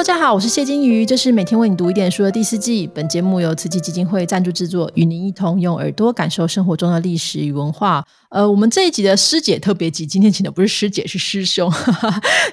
[0.00, 2.86] 大家好，我是谢金鱼，这是每天为你读一点书的第四季。
[2.86, 8.02] 本节目由慈济基金会赞助制作，与您一同用耳朵感受生活中的历史与文化。
[8.30, 11.70] 呃，我们这一集的师姐特别集，今天请的不是师姐，是师兄，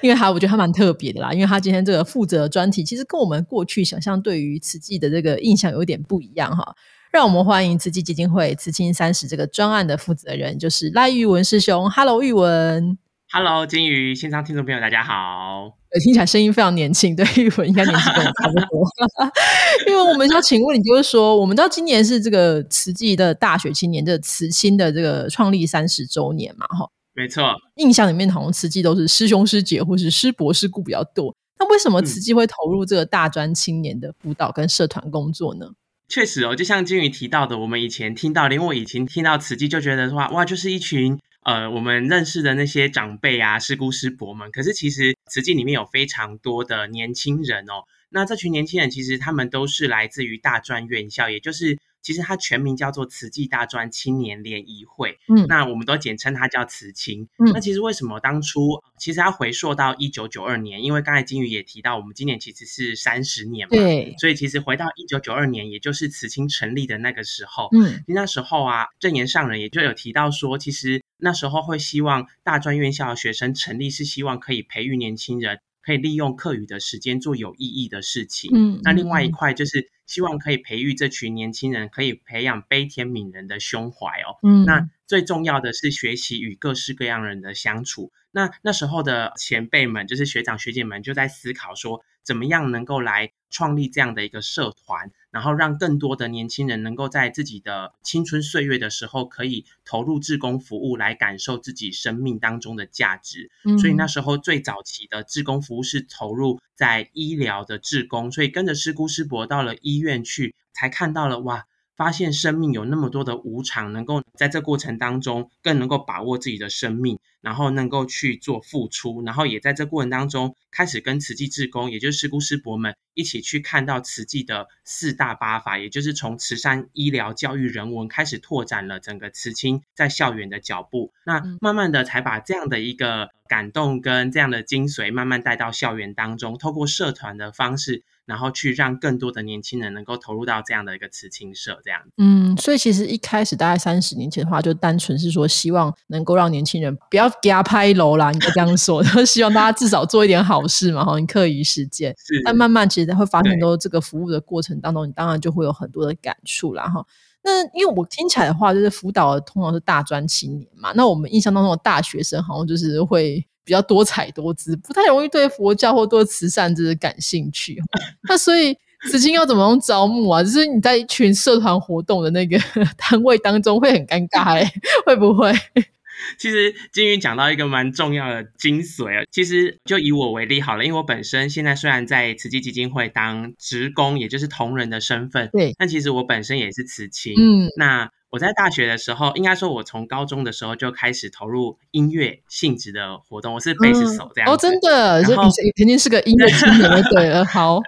[0.02, 6.74] 因为他我觉得他蛮特别的啦，因为他今天这个负责专题，其实跟我们过去想象对于慈济的这个印象有点不一样哈。
[7.10, 11.88] 让我们欢迎慈济基金会慈青三十这个专案的负责人，就是赖玉文师兄。
[11.88, 12.98] Hello，玉文。
[13.30, 15.76] Hello，金鱼线上听众朋友，大家好。
[16.02, 18.88] 听起来声音非常年轻，对，玉文应该年纪跟我差不多。
[19.86, 26.88] 因为我们要请问你，就是说，我们知道今年是这个慈济的大学青年的慈青的这个创立三十周年嘛，哈。
[27.12, 31.36] 没错，印象里面好像慈济都是师兄师姐或是师伯师姑比较多。
[31.58, 35.66] 那为什么慈济会投入这个大专青年的辅导跟社团工作呢？
[36.08, 41.18] 确实哦，就像金鱼提到的，我们以前听到，连我以前听到慈济就觉得说，哇，就是一群。
[41.48, 47.84] 呃，我们认识的那些长辈啊，师姑师伯们，可是其实慈济里面有非常多的年轻人哦。
[48.10, 51.78] 那这群年轻人其实他们都是来自于大专院校，也就是。
[52.00, 57.28] 其实它全名叫做慈济大专青年联谊会，嗯，那我们都简称它叫慈青。
[57.38, 75.60] 嗯那其实为什么当初，其实它回溯到一九九二年，因为刚才金宇也提到，我们今年其实是三十年嘛，对，所以其实回到一九九二年，也就是慈青成立的那个时候，嗯，那时候啊，正言上人也就有提到说，其实那时候会希望大专院校的学生成立，是希望可以培育年轻人。
[75.80, 78.50] 可以利用课余的时间做有意义的事情。
[78.54, 84.36] 嗯，那另外一块就是希望可以培育这群年轻人，可以培养悲天悯人的胸怀哦。
[84.42, 88.12] 嗯，那最重要的是学习与各式各样人的相处。
[88.32, 95.10] 那那时候的前辈们，就是学长学姐们，就在思考说，怎么样能够来创立这样的一个社团。
[95.30, 103.50] 然后让更多的年轻人能够在自己的青春岁月的时候，可以投入志工服务，来感受自己生命当中的价值。
[103.78, 111.66] 所以那时候最早期的志工服务是投入在医疗的志工，所以跟着师姑师伯到了医院去，才看到了哇。
[111.98, 131.12] 发现生命有那么多的无常，能够在这过程当中更能够把握自己的生命，然后能够去做付出，然后也在这过程当中开始跟慈济志工，也就是师姑师伯们一起去看到慈济的四大八法，也就是从慈善、医疗、教育、人文开始拓展了整个慈青在校园的脚步。
[131.26, 138.04] 那慢慢的才把这样的一个感动跟这样的精髓慢慢带到校园当中，透过社团的方式。
[138.28, 141.98] 然后去让更多的年轻人能够投入到这样的一个慈青社，这样。
[142.18, 152.14] 嗯，所以其实一开始大概三十年前的话，就单纯是说希望能够让年轻人不要给他拍楼啦，你就这样说， 希望大家至少做一点好事嘛，哈，你课余时间。
[152.18, 152.42] 是。
[152.44, 157.02] 但慢慢其实会发现，都这个服务的过程当中，你当然就会有很多的感触啦，哈。
[157.42, 163.46] 那因为我听起来的话，就是辅导通常是大专青年嘛，那我们印象当中的大学生好像就是会。
[163.68, 167.76] 比较多彩多姿，不太容易对佛教或对慈善这些感兴趣。
[168.26, 168.74] 那所以
[169.10, 170.42] 慈青要怎么用招募啊？
[170.42, 172.58] 就是你在一群社团活动的那个
[172.96, 174.72] 单位当中会很尴尬，哎，
[175.04, 175.52] 会不会？
[176.38, 179.24] 其实金云讲到一个蛮重要的精髓啊。
[179.30, 187.34] 其实就以我为例好了，因为我本身现在虽然在慈济基金会当职工，也就是同仁的身份，对，但其实我本身也是慈青。
[187.36, 188.10] 嗯，那。
[188.30, 193.54] 我在大学的时候，应该说，我从高中的时候就开始投入音乐性质的活动。
[193.54, 194.50] 我是贝斯手这样。
[194.50, 197.02] 哦，真的，然后你肯定是个音乐青年。
[197.10, 197.80] 对了， 好。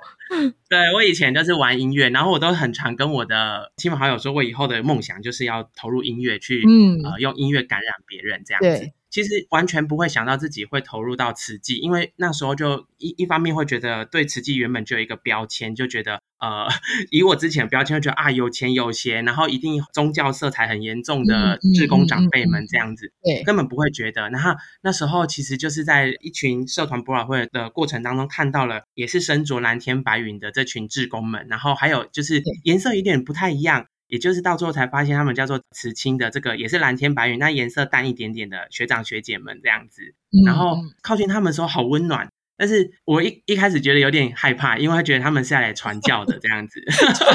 [0.68, 8.90] 对我以前就是玩音乐，然后我都很常跟我的亲朋好友说，我以后的梦想就是要投入音乐，去嗯呃用音乐感染别人这样子。
[9.10, 16.66] 其实完全不会想到自己会投入到瓷器，因为那时候就一一方面会觉得对瓷器原本就有一个标签，就觉得呃
[17.10, 24.30] 以我之前的标签，觉得啊有钱有闲，然后一定宗教色彩很严重的志工长辈们这样子，对，根本不会觉得。
[24.30, 24.52] 然后
[24.82, 33.86] 那时候其实就是在一群社团博览会的过程当中，看到了也是身着蓝天白云的这群志工们，然后还有就是颜色有点不太一样。
[34.08, 40.02] 也就是到最后才发现，他们叫做慈青的这个也是蓝天白云，那颜色淡一点点的学长学姐们这样子，
[40.44, 42.28] 然后靠近他们的时候好温暖，
[42.60, 46.78] 但是我一一开始觉得有点害怕，因为他觉得他们是来传教的这样子。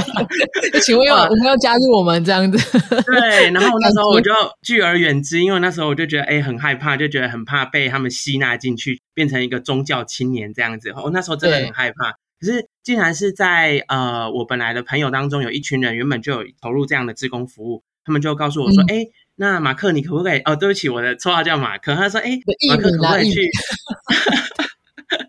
[0.86, 2.80] 请问要我们要加入我们这样子？
[3.08, 4.32] 对，然后那时候我就
[4.62, 10.94] 拒而远之，因为那时候我就觉得哎很害怕，就觉得很怕被他们吸纳进去，变成一个宗教青年这样子。
[11.04, 12.12] 我那时候真的很害怕。
[12.40, 19.08] 可是，竟然是在呃，我本来的朋友当中有一群人原本就有投入这样的志工服务，他们就告诉我说：“哎，
[19.38, 20.40] 那马克，你可不可以？
[20.42, 21.96] 哦，对不起，我的绰号叫马克。
[21.96, 22.38] 他说：哎，
[22.70, 23.42] 马克可不可以去？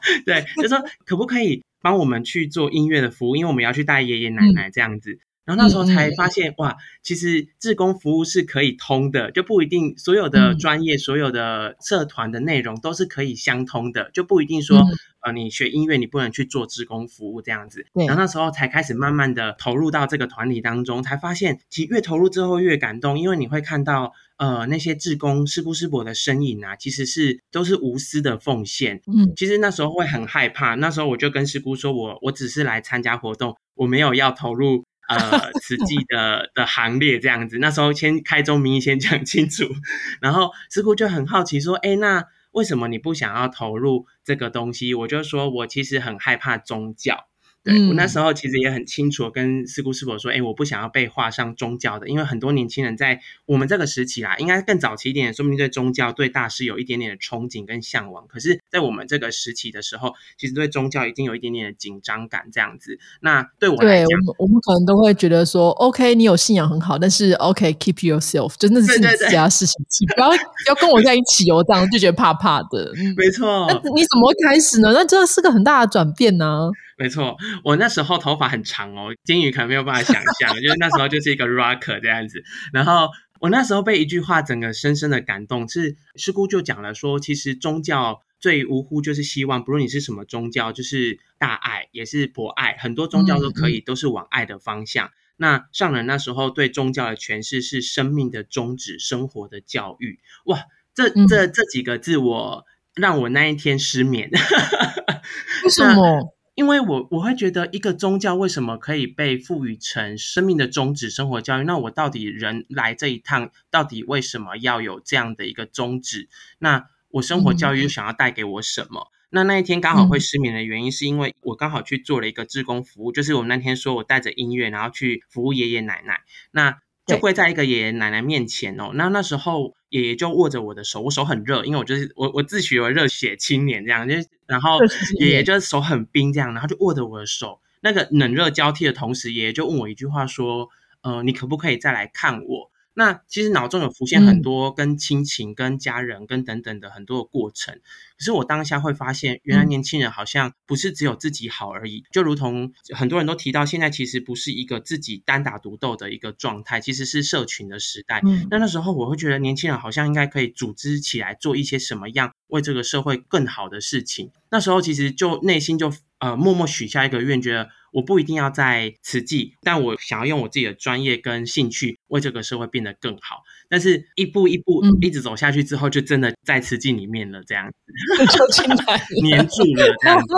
[0.27, 3.37] 对，就说可不可以帮我们去做音乐的服务？
[3.37, 5.19] 因为我们要去带爷爷奶奶这样子。
[5.47, 14.83] 然后那时候才发现，哇，其实志工服务是可以通的，就不一定所有的专业、所有的社团的内容都是可以相通的，就不一定说，
[15.21, 17.87] 呃，你学音乐你不能去做志工服务这样子。
[17.95, 29.01] 然后那时候才开始慢慢的投入到这个团体当中，才发现，其实越投入之后越感动，因为你会看到，呃，那些志工师姑师伯的身影啊，其实是都是无私的奉献。
[29.07, 34.83] 嗯，其实那时候会很害怕，那时候我就跟师姑说，我我只是来参加活动，我没有要投入。
[35.09, 39.65] 呃，实际的的行列这样子，那时候先开宗明义先讲清楚，
[40.21, 44.95] 然后师傅就很好奇说，哎，那为什么你不想要投入这个东西？
[44.95, 47.27] 我就说我其实很害怕宗教。
[47.67, 58.25] 对我那时候其实也很清楚，跟师姑师伯说，哎，我不想要被画上宗教的，因为很多年轻人在我们这个时期啦，应该更早期一点，说明对宗教、对大师有一点点的憧憬跟向往。
[58.29, 62.99] 可是，在我们这个时期的时候，其实对宗教已经有一点点的紧张感，这样子。
[63.21, 70.31] 那对我来讲，我们我们可能都会觉得说，OK，你有信仰很好，但是 OK，keep yourself，真的是你自家事情，不要
[70.69, 72.93] 要跟我在一起哦，这样就觉得怕怕的。
[73.17, 73.67] 没错。
[73.69, 74.93] 那你怎么会开始呢？
[74.93, 76.71] 那真的是个很大的转变呢。
[76.97, 82.43] 没错，我那时候头发很长哦，金鱼可能没有办法想象，就是那时候就是一个 rocker 这样子。
[82.73, 83.09] 然后
[83.41, 95.11] 我那时候被一句话整个深深的感动，是师姑就讲了说，其实宗教最无乎就是希望，不论你是什么宗教，就是大爱也是博爱，很多宗教都可以，都是往爱的方向。
[95.37, 100.19] 那上人那时候对宗教的诠释是生命的宗旨，生活的教育。
[100.47, 100.61] 哇，
[100.95, 102.65] 这这这几个字，我
[102.95, 104.31] 让我那一天失眠。
[105.63, 106.36] 为什么？
[106.57, 111.65] 因为我我会觉得一个宗教为什么可以被赋予成生命的宗旨、生活教育？
[111.65, 116.29] 那我到底人来这一趟，到底为什么要有这样的一个宗旨？
[116.59, 119.13] 那我生活教育又想要带给我什么？
[119.29, 126.23] 那那一天刚好会失眠的原因，是因为我刚好去做了一个志工服务，就是我那天说我带着音乐，然后去服务爷爷奶奶。
[126.53, 134.15] 那就跪在一个爷爷奶奶面前哦，那那时候爷爷就握着我的手，我手很热，因为我就是我我自诩为热血青年这样，就
[134.47, 134.79] 然后
[135.21, 140.69] 爷爷就是手很冰这样，然后就握着我的手，那个冷热交替的同时，爷爷就问我一句话说，
[141.03, 142.71] 呃，你可不可以再来看我？
[142.99, 152.05] 那其实脑中有浮现很多跟亲情、跟家人、跟等等的很多的过程，可是我当下会发现，原来年轻人好像不是只有自己好而已。
[152.11, 158.23] 就如同很多人都提到，现在其实不是一个自己单打独斗的一个状态，其实是社群的时代。
[158.51, 164.31] 那那时候我会觉得，年轻人好像应该可以组织起来做一些什么样为这个社会更好的事情。
[164.51, 167.69] 那时候其实就内心就呃默默许下一个愿，觉得。
[167.93, 173.43] 我不一定要在慈济，但我想要用我自己的专业跟兴趣为这个社会变得更好。
[173.69, 179.95] 但是一步一步一直走下去之后，就真的在慈济里面了，这样子 就进来黏 住了。
[180.03, 180.35] 这样子。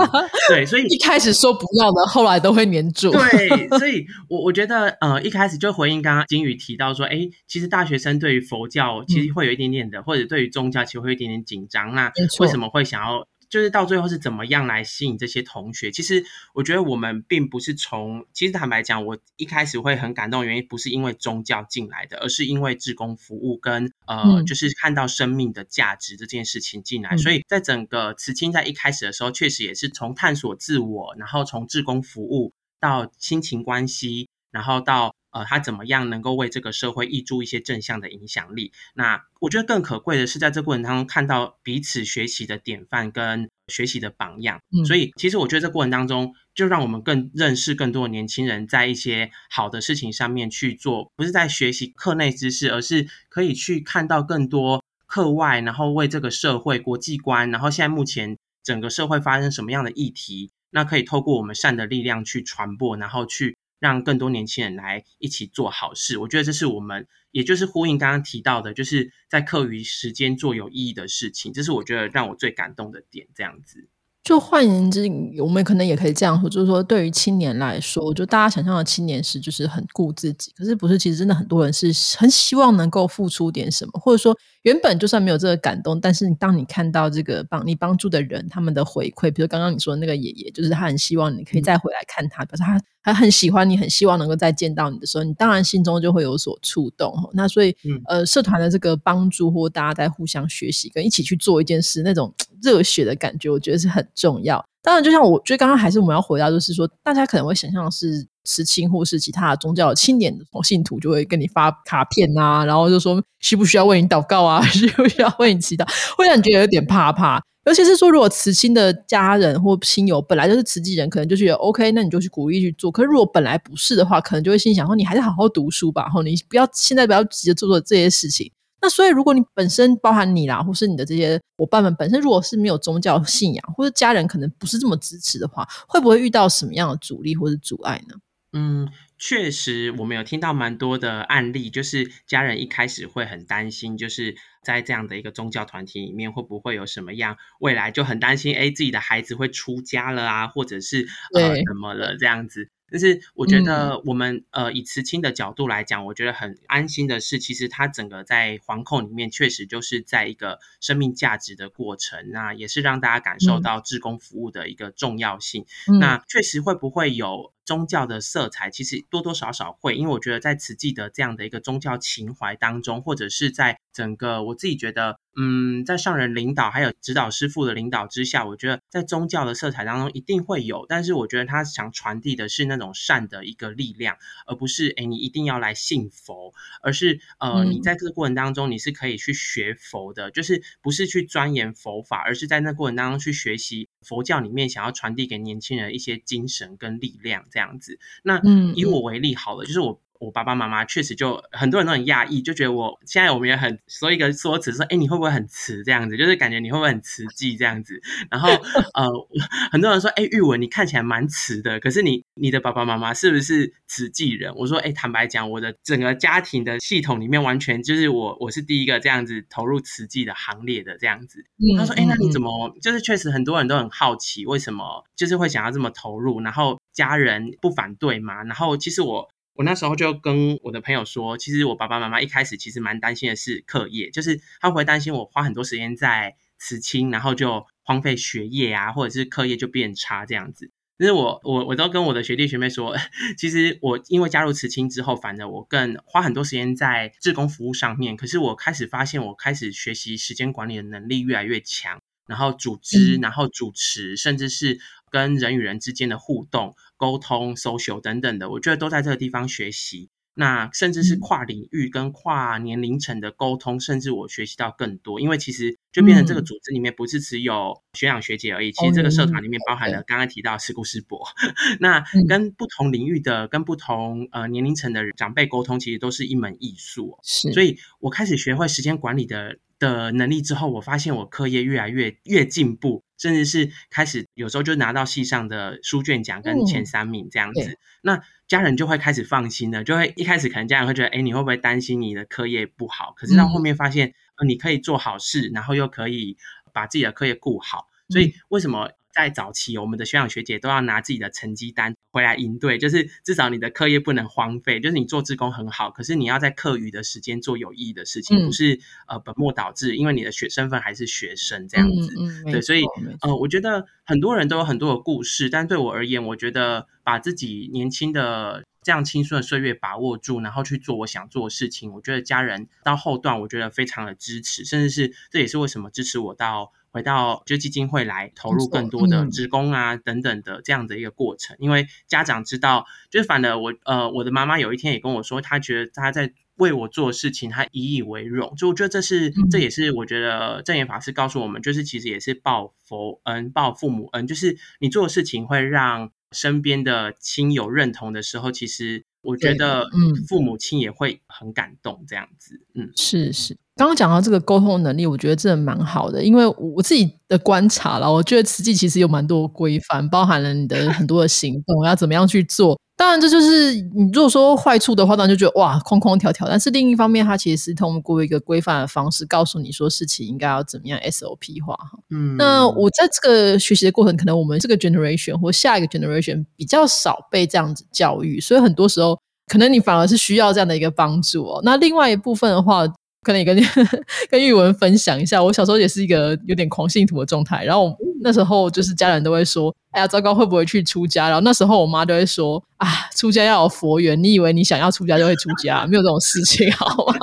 [0.48, 3.10] 对，所以 一开始说不要的，后来都会黏住。
[3.10, 11.94] 对，所以我我觉得呃，一开始就回应刚刚金宇提到说，哎，其实大学生对于佛教其实会有一点点的，或者对于宗教其实会有一点点紧张。
[11.94, 12.10] 那
[12.40, 13.26] 为什么会想要？
[13.48, 15.90] 就是到最后是怎么样来吸引这些同学？
[15.90, 27.16] 其实我觉得我们并不是从，其实坦白讲，我一开始会很感动，原因不是因为宗教进来的，而是因为志工服务跟呃，就是看到生命的价值这件事情进来。
[27.16, 35.14] 所以在整个慈青在一开始的时候，确实也是从探索自我，然后从志工服务到亲情关系，然后到。
[35.38, 38.72] 呃，他怎么样能够为这个社会挹注一些正向的影响力？
[38.94, 44.60] 那我觉得更可贵的是，在这过程当中看到彼此学习的典范跟学习的榜样。
[44.84, 63.56] 所以，其实我觉得这过程当中，就让我们更认识更多的年轻人，在一些好的事情上面去做，不是在学习课内知识，而是可以去看到更多课外，然后为这个社会国际观，然后现在目前整个社会发生什么样的议题，那可以透过我们善的力量去传播，然后去。
[63.78, 73.26] 让更多年轻人来一起做好事，我觉得这是我们，也就是呼应刚刚提到的，就是在课余时间做有意义的事情，这是我觉得让我最感动的点。
[73.34, 73.88] 这样子，
[74.24, 75.06] 就换言之，
[75.40, 81.86] 我们可能也可以这样说，就是说，对于青年来说，我觉得大家想象的青年是就是很顾自己，可是不是，其实真的很多人是
[82.18, 84.36] 很希望能够付出点什么，或者说。
[84.62, 92.78] 原本就算没有这个感动，但是当你看到这个帮你帮助的人他们的回馈，比如刚刚你说的那个爷爷，就是他很希望你可以再回来看他，可是他
[93.12, 97.14] 他很喜欢你，很希望能够再见到你的时候，你当然心中就会有所触动。
[97.32, 97.74] 那所以，
[98.06, 104.64] 呃，社团的这个帮助或大家在互相学习跟一起去做一件事，那种热血的感觉，我觉得是很重要。
[104.82, 108.26] 当然，就像我觉得刚刚还是我们要回到，就是说大家可能会想象是。
[108.44, 115.86] 慈青或是其他的宗教青年的信徒就会跟你发卡片啊，然后就说需不需要为你祷告啊， 需不需要为你祈祷，
[116.16, 117.38] 会让你觉得有点怕怕。
[117.68, 122.90] 尤其是说，如果慈亲的家人或亲友本来就是慈济人，可能就觉得 OK，那你就去鼓励去做。
[122.90, 128.50] 可是如果本来不是的话，可能就会心想说，你还是好好读书吧，然后你不要现在不要急着做做这些事情。
[128.80, 138.14] 那所以，如果你本身包含你啦，或是你的这些伙伴们本身，如果是没有宗教信仰，或者家人可能不是这么支持的话，会不会遇到什么样的阻力或者阻碍呢？
[138.54, 138.88] 嗯，
[139.18, 152.70] 确实，我们有听到蛮多的案例，就是家人一开始会很担心，就是在这样的一个宗教团体里面，会不会有什么样未来就很担心，哎，自己的孩子会出家了啊，或者是呃怎么了这样子。
[152.90, 165.66] 但是我觉得我们呃以慈亲的角度来讲，我觉得很安心的是，其实他整个在环控里面确实就是在一个生命价值的过程，那也是让大家感受到志工服务的一个重要性。
[166.00, 167.52] 那确实会不会有？
[167.68, 180.86] 宗教的色彩其实多多少少会，因为我觉得在慈济的这样的一个宗教情怀当中，或者是在整个我自己觉得，嗯，在上人领导还有指导师傅的领导之下，我觉得在宗教的色彩当中一定会有。
[180.88, 193.87] 但是我觉得他想传递的是那种善的一个力量，而不是诶你一定要来信佛，而是呃你在这个过程当中你是可以去学佛的，就是不是去钻研佛法，而是在那过程当中去学习。
[194.00, 197.98] 佛教里面想要传递给年轻人一些精神跟力量，这样子。
[198.22, 198.40] 那
[198.74, 200.00] 以我为例好了，就是我。
[200.18, 206.16] 我爸爸妈妈确实就很多人都很讶异，就觉得我现在我们也很说一个说辞说，哎，你会不会很慈这样子？
[206.16, 208.00] 就是感觉你会不会很慈济这样子？
[208.30, 208.48] 然后
[208.94, 209.06] 呃，
[209.70, 214.52] 很多人说，哎，玉文你看起来蛮慈的，可是你你的爸爸妈妈是不是慈济人？
[214.56, 221.44] 我说，哎，坦白讲，我的整个家庭的系统里面，完全就是我我是第一个这样子投入慈济的行列的这样子。
[221.78, 226.40] 他说，哎，那你怎么就是确实很多人都很好奇，为什么就是会想要这么投入？
[226.40, 228.42] 然后家人不反对嘛？
[228.42, 229.28] 然后其实我。
[229.58, 240.70] 我那时候就跟我的朋友说，其实我爸爸妈妈一开始其实蛮担心的是课业，就是他会担心我花很多时间在辞青，然后就荒废学业啊，或者是课业就变差这样子。
[240.96, 242.96] 但是我我我都跟我的学弟学妹说，
[243.36, 248.16] 其实我因为加入辞青之后，反而我更花很多时间在志工服务上面。
[248.16, 254.78] 可是我开始发现，我开始学习时间管理的能力越来越强，然后组织，然后主持，甚至是。
[255.10, 260.10] 跟人与人之间的互动、沟通、social 等等的，我觉得都在这个地方学习。
[260.34, 265.20] 那甚至是跨领域跟跨年龄层的沟通，甚至我学习到更多。
[265.20, 271.26] 因为其实就变成这个组织里面不是只有学长学姐而已，其实这个社团里面包含了刚刚提到师姑师伯。
[271.80, 277.18] 那跟不同领域的、跟不同呃年龄层的长辈沟通，其实都是一门艺术。
[277.24, 279.58] 是，所以我开始学会时间管理的。
[279.78, 287.78] 的能力之后，我发现我课业越来越越进步，甚至是开始有时候就拿到系上的书卷奖跟前三名这样子。
[288.02, 293.12] 那家人就会开始放心了，就会一开始可能家人会觉得，哎，你会不会担心你的课业不好？
[293.16, 296.36] 可是到后面发现，呃，你可以做好事，然后又可以
[296.72, 297.88] 把自己的课业顾好。
[298.08, 298.90] 所以为什么？
[299.18, 312.14] 在早期，我们的学长学姐都要拿自己的成绩单回来应对，就是至少你的课业不能荒废，就是你做志工很好，可是你要在课余的时间做有意义的事情，不是呃本末倒置，因为你的学身份还是学生这样子。
[312.44, 312.84] 对，所以
[313.20, 326.72] 呃，我觉得很多人都有很多的故事，但对我而言，我觉得把自己年轻的这样青春的岁月把握住，然后去做我想做的事情，我觉得家人到后段，我觉得非常的支持，甚至是这也是为什么支持我到。
[326.90, 350.14] 回到就基金会来投入更多的职工啊等等的这样的一个过程，因为家长知道，就是反而我呃我的妈妈有一天也跟我说，她觉得她在为我做事情，她以以为荣，就我觉得这是这也是我觉得正言法师告诉我们，就是其实也是报佛恩报父母恩，就是你做的事情会让身边的亲友认同的时候，其实我觉得嗯。
[350.26, 352.90] 父母亲也会很感动这样子，嗯。
[352.96, 353.56] 是是。
[353.78, 362.76] 刚刚讲到这个沟通能力，我觉得真的蛮好的，因为我自己的观察了，我觉得实际其实有蛮多规范，包含了你的很多的行动要怎么样去做。
[362.96, 366.48] 当然，这就是你如果说坏处的话，当然就觉得哇空空条条。
[366.48, 371.78] 但是另一方面，它其实是通过一个规范的方式，告诉你说事情应该要怎么样 SOP 化。
[372.10, 379.16] 嗯，那我在这个学习的过程，可能我们这个 generation 或下一个 generation 比较少被这样子教育，所以很多时候
[379.46, 381.60] 可能你反而是需要这样的一个帮助哦。
[381.62, 382.84] 那另外一部分的话。
[383.28, 383.54] 可能也跟
[384.30, 387.62] 跟玉文分享一下，我小时候也是一个有点狂信徒的状态。
[387.62, 395.84] 然后那时候就是家人都会说：“哎呀，糟糕，会不会去出家？”然后那时候我妈都会说：“啊，出家要有佛缘，你以为你想要出家就会出家？
[395.90, 397.14] 没有这种事情，好吗？”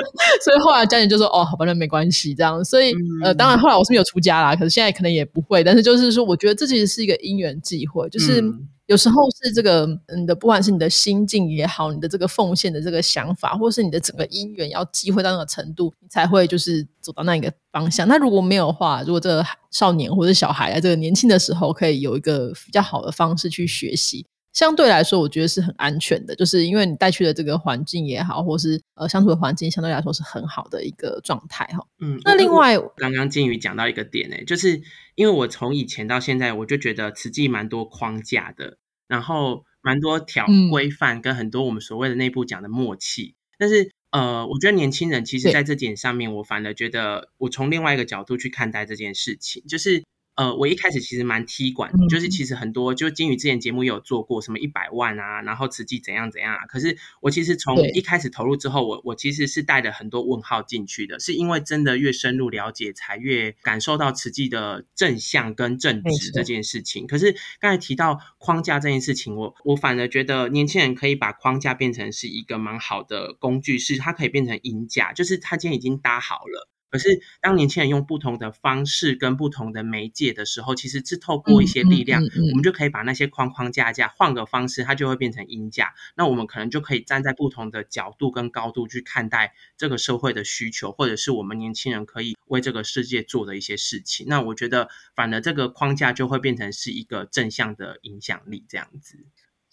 [0.44, 4.54] 所以后来家人就说：“哦，好吧，那没关系。”这样，所以呃，当然后来我是没有出家啦。
[4.54, 5.64] 可是现在可能也不会。
[5.64, 8.40] 但是就是说，我觉得这其实是一个因缘际会，就是
[8.86, 18.06] 有时候是这个你的，不管是你的心境也好，你的这个奉献的这个想法，或是你的整个姻缘要机会到那个程度，你才会就是走到那一个方向。
[18.06, 24.24] 那如果没有的话，如果这个少年或者小孩啊这个年轻的时候，可以有一个比较好的方式去学习。
[24.56, 31.86] 相对来说，我觉得是很安全的，就是因为你带去的这个环境也好，或是呃相处的环境，相对来说是很好的一个状态哈。
[32.00, 34.80] 嗯，那另外刚刚金宇讲到一个点呢，就是
[35.14, 50.02] 因为我从以前到现在，我就觉得慈济蛮多框架的，然后蛮多条规范跟很多我们所谓的内部讲的默契，但是呃，我觉得年轻人其实在这点上面，我反而觉得我从另外一个角度去看待这件事情，就是。
[50.36, 56.66] 呃，我一开始其实蛮踢馆，就是其实很多，就金宇之前节目也有做过什么一百万啊，然后慈济怎样怎样啊。
[56.66, 67.06] 可是我其实从一开始投入之后，我我其实是带着很多问号进去的，是因为真的越深入了解，才越感受到慈济的正向跟正直这件事情。
[67.06, 76.68] 可是刚才提到框架这件事情，我我反而觉得年轻人可以把框架变成是一个蛮好的工具，是它可以变成银架，就是它今天已经搭好了。
[76.88, 85.94] 可是，当年轻人用不同的方式跟不同的媒介的时候，其实是透过一些力量，我们就可以把那些框框架架换个方式，它就会变成音架。
[86.14, 94.26] 那我们可能就可以站在不同的角度跟高度去看待这个社会的需求，或者是我们年轻人可以为这个世界做的一些事情。
[94.28, 99.26] 那我觉得，反而这个框架就会变成是一个正向的影响力，这样子。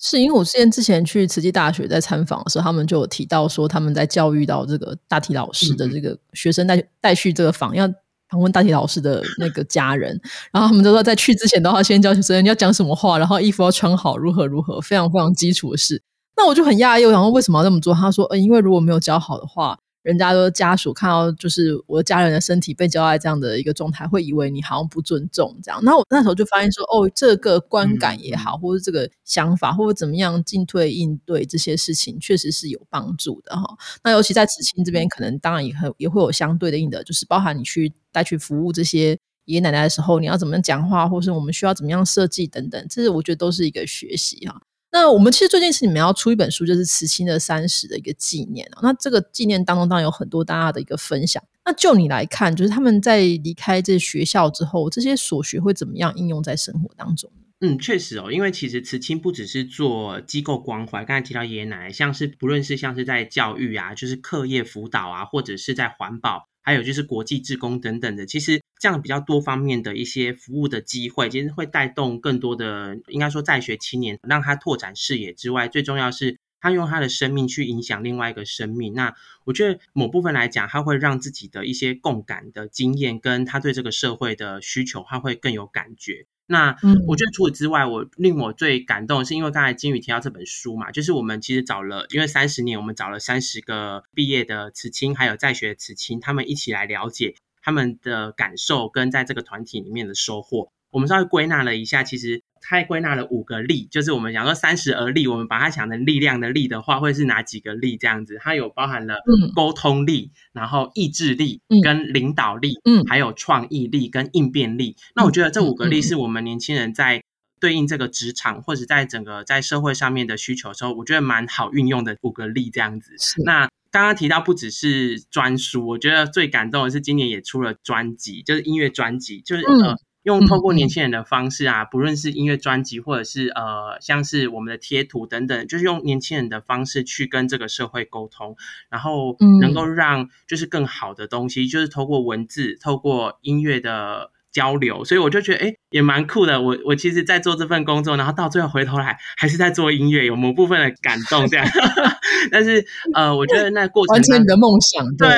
[0.05, 7.87] 是因为我之前之前去慈济大学在参访的时候，他们就有提到说，他们在教育到这个大体老师的这个学生带带去这个访要
[8.29, 10.19] 访问大体老师的那个家人，
[10.51, 16.01] 然后他们都说在去之前都要先教学生要讲什么话，然后衣服要穿好，如何如何，非常非常基础的事。
[16.35, 17.93] 那我就很讶异，我想说为什么要这么做？
[17.93, 19.79] 他说，呃，因为如果没有教好的话。
[20.03, 25.79] 人家都家属看到就是我的家人的身体被交代这样的一个状态，会以为你好像不尊重这样。
[25.83, 33.63] 那我那时候就发现说，哦，这个观感也好，或者这个想法，或者怎么样进退应对这些事情，确实是有帮助的哈。
[34.03, 44.61] 那尤其在慈亲这边，可能当然也很也会有相对的应的，就是包含你去带去服务这些爷爷奶奶的时候，你要怎么样讲话，或是我们需要怎么样设计等等，这是我觉得都是一个学习哈。
[44.93, 48.79] 那我们其实最近是你们要出一本书，就是慈亲的三十的一个纪念啊。
[48.83, 51.43] 那这个纪念当中当然有很多大家的一个分享。
[51.65, 57.31] 那就你来看，就是他们在离开这学校之后，这些所学会怎么样应用在生活当中？
[57.61, 66.49] 嗯，确实哦，因为其实慈亲不只是做机构关怀，刚才提到爷爷奶奶，像是不论是像是在教育啊，就是课业辅导啊，或者是在环保。
[66.63, 78.93] 还有就是国际志工等等的，其实这样比较多方面的一些服务的机会，其实会带动更多的，应该说在学青年，让他拓展视野之外，最重要是他用他的生命去影响另外一个生命。
[78.93, 86.25] 那我觉得某部分来讲，他会让自己的一些共感的经验，跟他对这个社会的需求，他会更有感觉。
[86.53, 100.71] 那我觉得除此之外，我令我最感动是因为刚才金宇提到这本书嘛，就是我们其实找了，因为三十年，我们找了三十个毕业的慈青，还有在学慈青，他们一起来了解他们的感受跟在这个团体里面的收获。
[100.91, 102.43] 我们稍微归纳了一下，其实。
[102.65, 107.97] 他归纳了五个力，就是我们讲说三十而立，我们把它想成力量的力的话，会是哪几个力？
[107.97, 109.17] 这样子，它有包含了
[109.53, 114.95] 沟通力，然后意志力，跟领导力，嗯，还有创意力跟应变力。
[115.13, 117.21] 那我觉得这五个力是我们年轻人在
[117.59, 123.11] 对应这个职场或者在整个在社会上面的需求的时候，我觉得蛮好运用的五个力这样子。
[123.45, 129.97] 那刚刚提到不只是专书，我觉得最感动的是今年也出了专辑，就是音乐专辑，就是呃。
[130.23, 138.55] 用透过年轻人的方式啊，不论是音乐专辑，或者是呃，像是我们的贴图等等，就是用年轻人的方式去跟这个社会沟通，
[138.89, 145.73] 然后能够让就是更好的东西，就是透过文字、透过音乐的交流，所以我就觉得，哎。
[145.93, 151.63] 也蛮酷的，我我其实，在做这份工作，然后到最后回头来，还是在做音乐，有某部分的感动这样。
[152.49, 155.29] 但是，呃，我觉得那过程完成你的梦想，对。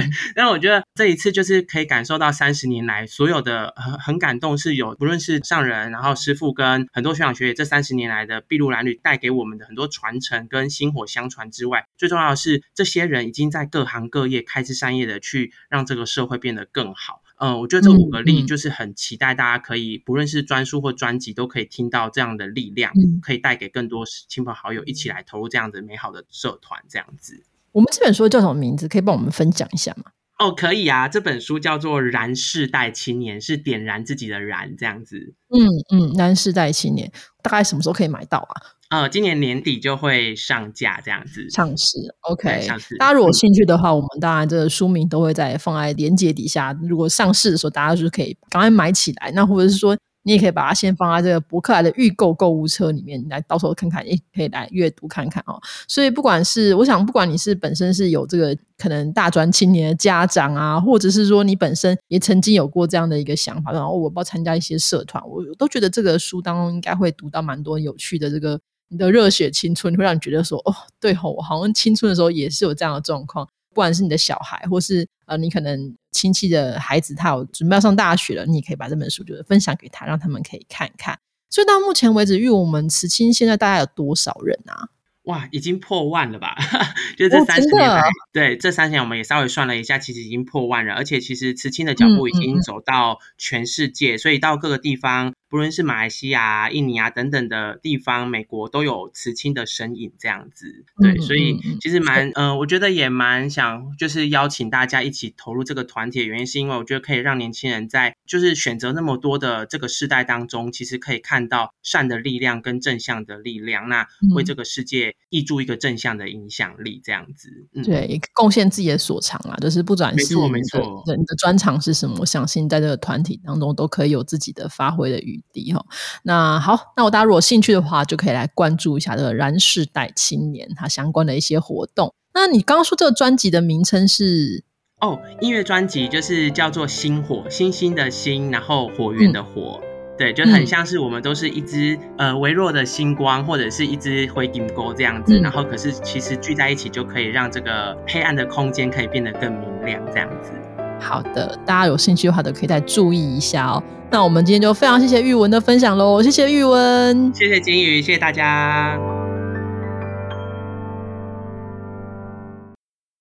[0.34, 17.20] 但我觉得这一次就是可以感受到三十年来所有的很很感动，是有不论是上人，然后师傅跟很多学长学姐这三十年来的筚路蓝缕带给我们的很多传承跟薪火相传之外，最重要的是这些人已经在各行各业开枝散叶的去让这个社会变得更好。
[17.40, 19.96] 嗯，我觉得这五个力就是很期待大家可以。
[19.96, 26.78] 不论是专书或专辑，都可以听到这样的力量，可以带给更多亲朋好友一起来投入这样子美好的社团。
[26.86, 28.86] 这样子，我们这本书叫什么名字？
[28.86, 30.12] 可以帮我们分享一下吗？
[30.40, 35.34] 哦，可以啊，这本书叫做《燃世代青年》，是点燃自己的燃，这样子。
[35.54, 38.56] 嗯嗯，燃世代青年大概什么时候可以买到啊？
[38.88, 42.62] 呃，今年年底就会上架这样子上市，OK。
[42.62, 46.74] 上市，大家如果有兴趣的话，我们当然这个书名都会在放在链接底下。
[46.82, 49.30] 如果上市的时候，大家就是可以赶快买起来。
[49.32, 55.60] 那或者是说，你也可以把它先放在这个博客来的预购购物车里面，你来到时候看看，也可以来阅读看看哦。
[55.88, 73.48] 所以不管是我想，不管你是本身是有这个可能大专青年的家长啊，或者是说你本身也曾经有过这样的一个想法，然后我要参加一些社团，我都觉得这个书当中应该会读到蛮多有趣的这个你的热血青春，会让你觉得说哦，对吼，我好像青春的时候也是有这样的状况。
[73.70, 81.18] 不管是你的小孩，或是呃，你可能亲戚的孩子，他有准备要上大学了，你也可以把这本书就是分享给他，让他们可以看看。
[81.48, 84.88] 所以到目前为止，因为我们慈亲现在大概有多少人啊？
[85.24, 86.56] 哇，已经破万了吧？
[87.16, 88.02] 就这三十年来，
[88.32, 90.94] 对，这三十年我们也稍微算了一下，其实已经破万了。
[90.94, 95.32] 而且其实慈亲的脚步已经走到全世界，所以到各个地方。
[95.50, 100.84] 不论是马来西亚、印尼啊等等的地方，美国都有慈亲的身影，这样子。
[101.02, 106.24] 对，所以其实蛮，嗯，我觉得也蛮想，就是邀请大家一起投入这个团体的。
[106.26, 117.48] 原因是因为我觉得可以让年轻人在就是选择那么多的这个世代当中，其实可以看到善的力量跟正向的力量，那为这个世界挹注一个正向的影响力，这样子。
[117.82, 122.18] 对，贡献自己的所长啊，就是不转是没错，你的专长是什么？
[122.20, 125.39] 我相信在这个团体当中都可以有自己的发挥的余。
[125.52, 125.84] 底哈，
[126.22, 132.14] 那好，那我大家如果兴趣的话，就可以来关注一下这个燃世代青年他相关的一些活动。
[132.34, 134.64] 那你刚刚说这个专辑的名称是？
[135.00, 139.80] 哦，音乐专辑就是叫做星火，星星的星，然后火源的火，
[140.18, 150.52] 对，就很像是我们都是一支呃微弱的星光，或者是一支灰金钩这样子，然后可是其实聚在一起就可以让这个黑暗的空间可以变得更明亮这样子。
[151.00, 153.82] 好的，大家有兴趣的话都可以再注意一下哦。
[154.10, 159.29] 那我们今天就非常谢谢玉文的分享喽，谢谢玉文，谢谢金宇，谢谢大家。